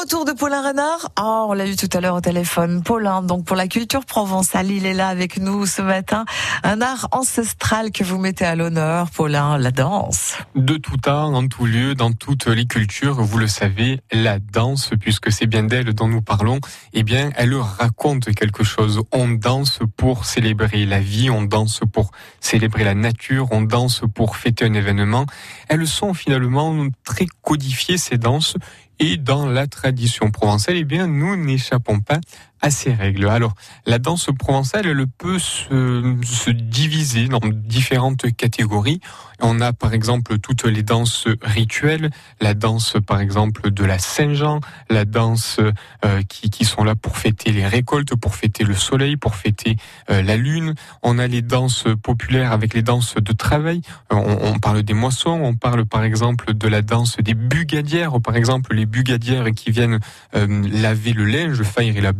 [0.00, 1.10] retour de Paulin Renard.
[1.20, 2.82] Oh, on l'a eu tout à l'heure au téléphone.
[2.82, 6.24] Paulin, donc pour la culture provençale, il est là avec nous ce matin.
[6.62, 10.38] Un art ancestral que vous mettez à l'honneur, Paulin, la danse.
[10.54, 14.90] De tout temps, en tout lieu, dans toutes les cultures, vous le savez, la danse,
[14.98, 16.60] puisque c'est bien d'elle dont nous parlons,
[16.94, 19.02] eh bien, elle raconte quelque chose.
[19.12, 22.10] On danse pour célébrer la vie, on danse pour
[22.40, 25.26] célébrer la nature, on danse pour fêter un événement.
[25.68, 28.56] Elles sont finalement très codifiées, ces danses,
[29.00, 32.20] et dans la tradition provençale, eh bien, nous n'échappons pas
[32.60, 33.28] à ces règles.
[33.28, 33.54] Alors,
[33.86, 39.00] la danse provençale, elle peut se, se, diviser dans différentes catégories.
[39.42, 42.10] On a par exemple toutes les danses rituelles,
[42.40, 44.60] la danse par exemple de la Saint-Jean,
[44.90, 45.58] la danse
[46.04, 49.76] euh, qui, qui, sont là pour fêter les récoltes, pour fêter le soleil, pour fêter
[50.10, 50.74] euh, la lune.
[51.02, 53.80] On a les danses populaires avec les danses de travail.
[54.10, 58.36] On, on, parle des moissons, on parle par exemple de la danse des bugadières, par
[58.36, 60.00] exemple les bugadières qui viennent
[60.34, 62.12] euh, laver le linge, faire la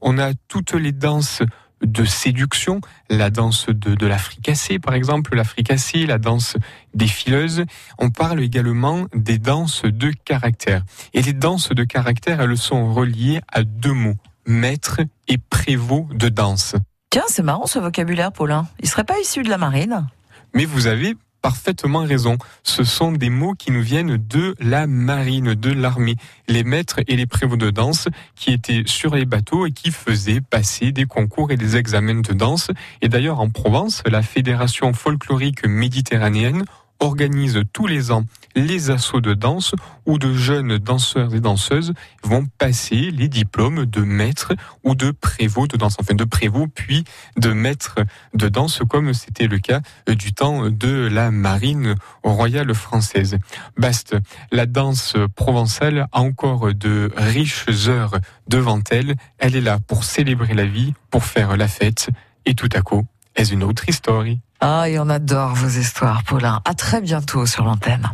[0.00, 1.42] on a toutes les danses
[1.82, 6.56] de séduction, la danse de, de la fricassée par exemple, la fricassée, la danse
[6.94, 7.64] des fileuses.
[7.98, 10.84] On parle également des danses de caractère.
[11.12, 16.28] Et les danses de caractère, elles sont reliées à deux mots, maître et prévôt de
[16.28, 16.74] danse.
[17.10, 18.66] Tiens, c'est marrant ce vocabulaire, Paulin.
[18.80, 20.06] Il serait pas issu de la marine?
[20.54, 22.38] Mais vous avez parfaitement raison.
[22.62, 26.16] Ce sont des mots qui nous viennent de la marine, de l'armée.
[26.48, 30.40] Les maîtres et les prévôts de danse qui étaient sur les bateaux et qui faisaient
[30.40, 32.70] passer des concours et des examens de danse.
[33.02, 36.64] Et d'ailleurs, en Provence, la Fédération folklorique méditerranéenne
[37.04, 38.24] organise tous les ans
[38.56, 39.74] les assauts de danse
[40.06, 45.66] où de jeunes danseurs et danseuses vont passer les diplômes de maître ou de prévôt
[45.66, 47.04] de danse, enfin de prévôt puis
[47.36, 48.00] de maître
[48.34, 53.38] de danse comme c'était le cas du temps de la marine royale française.
[53.76, 54.16] Baste,
[54.52, 59.14] la danse provençale a encore de riches heures devant elle.
[59.38, 62.08] Elle est là pour célébrer la vie, pour faire la fête
[62.46, 63.04] et tout à coup,
[63.36, 64.24] est une autre histoire.
[64.66, 66.62] Ah, et on adore vos histoires, Paulin.
[66.64, 68.08] À très bientôt sur l'antenne.